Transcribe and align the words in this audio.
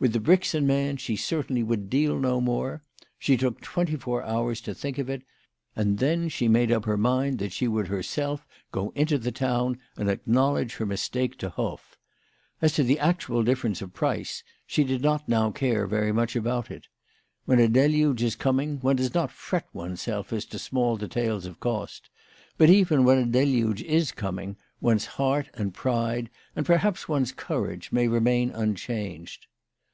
With 0.00 0.12
the 0.12 0.20
Brixen 0.20 0.64
man 0.64 0.96
she 0.96 1.16
certainly 1.16 1.64
would 1.64 1.90
deal 1.90 2.20
no 2.20 2.40
more. 2.40 2.84
She 3.18 3.36
took 3.36 3.60
twenty 3.60 3.96
four 3.96 4.22
hours 4.22 4.60
to 4.60 4.72
think 4.72 4.96
of 4.96 5.10
it, 5.10 5.24
and 5.74 5.98
then 5.98 6.28
she 6.28 6.46
made 6.46 6.70
up 6.70 6.84
her 6.84 6.96
mind 6.96 7.40
that 7.40 7.50
she 7.50 7.66
would 7.66 7.88
herself 7.88 8.46
go 8.70 8.90
into 8.94 9.18
the 9.18 9.32
town 9.32 9.80
and 9.96 10.08
acknowledge 10.08 10.76
her 10.76 10.86
mistake 10.86 11.36
to 11.38 11.48
Hoff. 11.50 11.98
As 12.62 12.74
to 12.74 12.84
the 12.84 13.00
actual 13.00 13.42
difference 13.42 13.82
of 13.82 13.92
price, 13.92 14.44
she 14.68 14.84
did 14.84 15.02
not 15.02 15.28
now 15.28 15.50
care 15.50 15.88
very 15.88 16.12
much 16.12 16.36
about 16.36 16.70
it. 16.70 16.86
When 17.44 17.58
a 17.58 17.66
deluge 17.66 18.22
is 18.22 18.36
coining, 18.36 18.78
one 18.78 18.94
does 18.94 19.14
not 19.14 19.32
fret 19.32 19.66
oneself 19.72 20.32
as 20.32 20.44
to 20.44 20.60
small 20.60 20.96
details 20.96 21.44
of 21.44 21.58
cost; 21.58 22.08
but 22.56 22.70
even 22.70 23.02
when 23.02 23.18
a 23.18 23.26
deluge 23.26 23.82
is 23.82 24.12
coming 24.12 24.58
one's 24.80 25.06
heart 25.06 25.48
and 25.54 25.74
pride, 25.74 26.30
and 26.54 26.64
perhaps 26.64 27.08
one's 27.08 27.32
courage, 27.32 27.90
may 27.90 28.06
remain 28.06 28.50
unchanged. 28.52 29.46